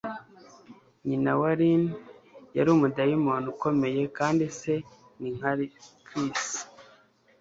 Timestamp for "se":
4.59-4.73